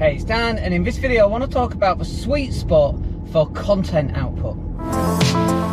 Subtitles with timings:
[0.00, 2.94] Hey, it's Dan, and in this video, I want to talk about the sweet spot
[3.32, 4.56] for content output.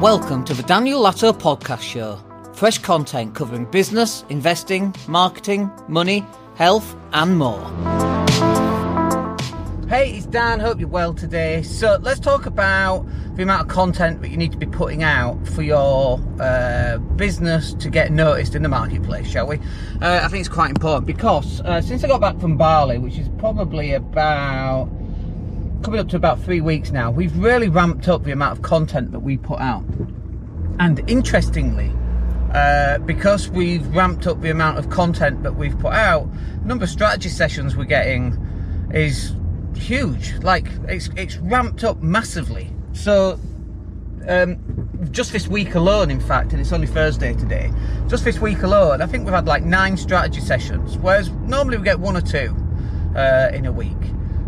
[0.00, 2.18] Welcome to the Daniel Latto Podcast Show.
[2.52, 6.26] Fresh content covering business, investing, marketing, money,
[6.56, 7.60] health, and more.
[9.88, 10.60] Hey, it's Dan.
[10.60, 11.62] Hope you're well today.
[11.62, 13.06] So, let's talk about
[13.36, 17.72] the amount of content that you need to be putting out for your uh, business
[17.72, 19.56] to get noticed in the marketplace, shall we?
[20.02, 23.16] Uh, I think it's quite important because uh, since I got back from Bali, which
[23.16, 24.90] is probably about
[25.82, 29.12] coming up to about three weeks now, we've really ramped up the amount of content
[29.12, 29.84] that we put out.
[30.80, 31.90] And interestingly,
[32.52, 36.30] uh, because we've ramped up the amount of content that we've put out,
[36.60, 38.36] the number of strategy sessions we're getting
[38.92, 39.32] is
[39.78, 40.34] huge.
[40.42, 42.70] Like it's it's ramped up massively.
[42.92, 43.38] So
[44.28, 47.72] um, just this week alone, in fact, and it's only Thursday today.
[48.08, 51.84] Just this week alone, I think we've had like nine strategy sessions, whereas normally we
[51.84, 52.54] get one or two
[53.16, 53.96] uh, in a week.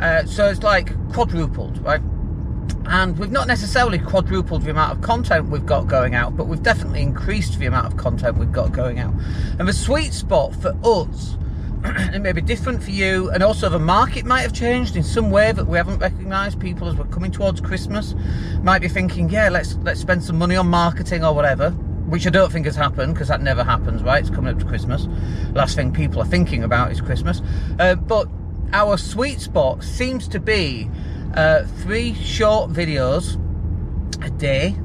[0.00, 2.02] Uh, so it's like quadrupled, right?
[2.86, 6.62] And we've not necessarily quadrupled the amount of content we've got going out, but we've
[6.62, 9.14] definitely increased the amount of content we've got going out.
[9.58, 11.36] And the sweet spot for us
[11.84, 15.30] it may be different for you, and also the market might have changed in some
[15.30, 16.60] way that we haven't recognised.
[16.60, 18.14] People, as we're coming towards Christmas,
[18.62, 22.30] might be thinking, "Yeah, let's let's spend some money on marketing or whatever." Which I
[22.30, 24.20] don't think has happened because that never happens, right?
[24.20, 25.08] It's coming up to Christmas.
[25.54, 27.40] Last thing people are thinking about is Christmas.
[27.78, 28.28] Uh, but
[28.72, 30.90] our sweet spot seems to be
[31.34, 33.38] uh, three short videos
[34.24, 34.76] a day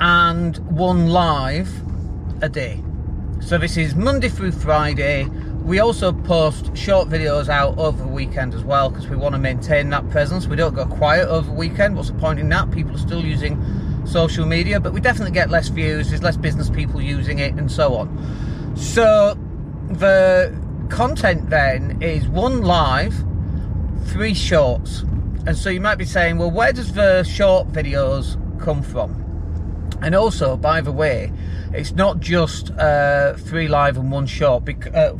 [0.00, 1.70] and one live
[2.42, 2.82] a day.
[3.40, 5.28] So this is Monday through Friday
[5.66, 9.38] we also post short videos out over the weekend as well because we want to
[9.38, 10.46] maintain that presence.
[10.46, 11.96] We don't go quiet over the weekend.
[11.96, 12.70] What's the point in that?
[12.70, 13.60] People are still using
[14.06, 16.10] social media, but we definitely get less views.
[16.10, 18.76] There's less business people using it, and so on.
[18.76, 19.36] So
[19.88, 20.56] the
[20.88, 23.24] content then is one live,
[24.04, 25.00] three shorts.
[25.48, 29.24] And so you might be saying, well, where does the short videos come from?
[30.00, 31.32] And also, by the way,
[31.72, 34.64] it's not just uh, three live and one short.
[34.64, 35.16] Because, uh,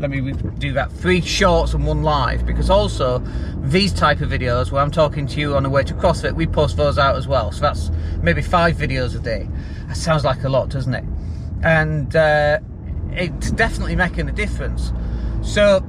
[0.00, 0.90] let me do that.
[0.90, 3.18] Three shorts and one live because also
[3.58, 6.46] these type of videos where I'm talking to you on the way to CrossFit we
[6.46, 7.52] post those out as well.
[7.52, 7.90] So that's
[8.22, 9.48] maybe five videos a day.
[9.88, 11.04] That sounds like a lot doesn't it?
[11.62, 12.60] And uh,
[13.10, 14.92] it's definitely making a difference.
[15.42, 15.84] So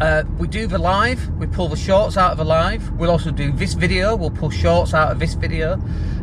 [0.00, 2.90] uh, we do the live, we pull the shorts out of the live.
[2.92, 5.74] We'll also do this video, we'll pull shorts out of this video,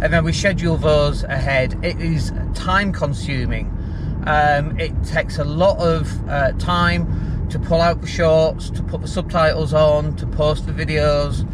[0.01, 1.79] and then we schedule those ahead.
[1.83, 3.77] It is time consuming
[4.25, 9.01] um, it takes a lot of uh, time to pull out the shorts, to put
[9.01, 11.45] the subtitles on, to post the videos.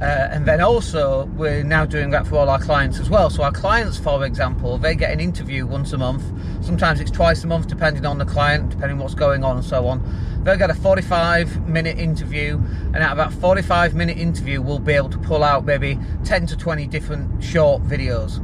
[0.00, 3.30] Uh, and then also, we're now doing that for all our clients as well.
[3.30, 6.24] So, our clients, for example, they get an interview once a month.
[6.64, 9.86] Sometimes it's twice a month, depending on the client, depending what's going on, and so
[9.86, 10.02] on.
[10.42, 12.60] They'll get a 45 minute interview,
[12.92, 16.46] and out of that 45 minute interview, we'll be able to pull out maybe 10
[16.48, 18.40] to 20 different short videos.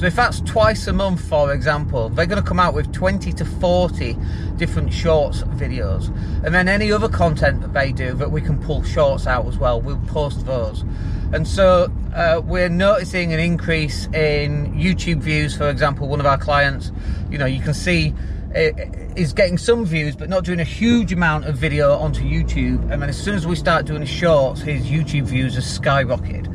[0.00, 3.34] So if that's twice a month, for example, they're going to come out with 20
[3.34, 4.16] to 40
[4.56, 6.06] different shorts videos.
[6.42, 9.58] And then any other content that they do that we can pull shorts out as
[9.58, 10.86] well, we'll post those.
[11.34, 16.38] And so uh, we're noticing an increase in YouTube views, for example, one of our
[16.38, 16.92] clients,
[17.30, 18.14] you know, you can see
[18.54, 23.00] is getting some views but not doing a huge amount of video onto YouTube and
[23.00, 26.50] then as soon as we start doing shorts his YouTube views are skyrocketed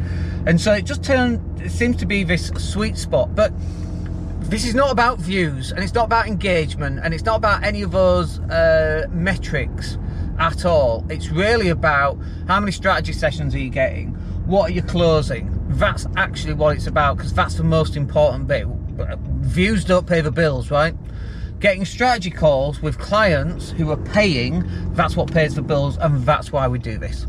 [0.46, 3.34] and so it just turned, it seems to be this sweet spot.
[3.34, 3.52] But
[4.42, 7.82] this is not about views and it's not about engagement and it's not about any
[7.82, 9.98] of those uh, metrics
[10.38, 11.04] at all.
[11.10, 14.10] It's really about how many strategy sessions are you getting?
[14.46, 15.52] What are you closing?
[15.70, 18.68] That's actually what it's about because that's the most important bit.
[18.68, 20.94] Views don't pay the bills, right?
[21.60, 26.52] Getting strategy calls with clients who are paying, that's what pays the bills, and that's
[26.52, 27.26] why we do this.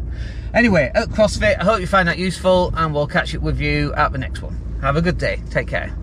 [0.53, 3.95] Anyway, at CrossFit, I hope you find that useful, and we'll catch up with you
[3.95, 4.59] at the next one.
[4.81, 5.41] Have a good day.
[5.51, 5.97] Take care.